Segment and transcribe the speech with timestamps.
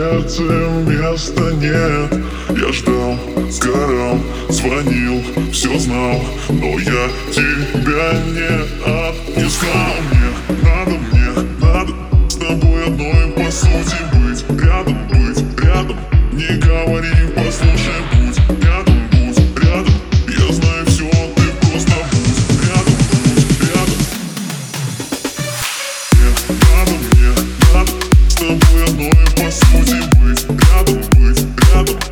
[0.00, 0.42] сердце
[0.88, 2.10] места нет.
[2.56, 3.18] Я ждал,
[3.50, 4.18] сгорал,
[4.48, 5.22] звонил,
[5.52, 8.48] все знал Но я тебя не
[8.82, 10.30] отпускал Мне
[10.62, 11.92] надо, мне надо
[12.28, 14.42] С тобой одной по сути быть.
[14.62, 15.98] Рядом быть, рядом
[16.32, 18.38] Не говори, послушай, будь.
[18.64, 19.94] Рядом будь, рядом
[20.26, 22.40] Я знаю все, ты просто будь.
[22.66, 24.00] Рядом будь, рядом.
[26.14, 26.30] Мне
[26.72, 27.30] надо, мне
[27.74, 28.09] надо
[28.40, 32.09] С тобой одной по сути быть Рядом быть, рядом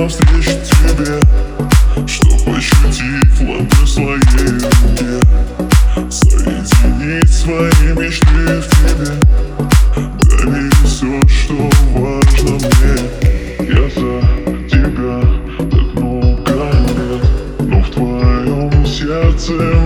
[0.00, 1.20] навстречу тебе
[2.06, 5.20] Чтоб ощутить ладонь своей руке.
[6.10, 9.12] Соединить свои мечты в тебе.
[10.22, 12.96] Доверить все, что важно мне.
[13.68, 14.12] Я за
[14.68, 15.20] тебя
[15.70, 16.58] так много
[16.96, 17.24] лет
[17.60, 19.79] Но в твоем сердце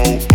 [0.00, 0.27] Oh.